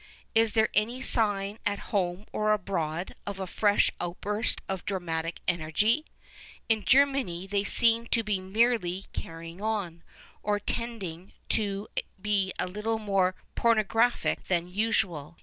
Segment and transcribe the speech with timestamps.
[0.33, 6.07] Is there any sign at home or abroad of a fresh outburst of dramatic energy?
[6.67, 10.01] In Germany they seem to be merely" carrying on,"
[10.41, 11.87] or tending to
[12.19, 15.37] be a little more porno graphic than usual.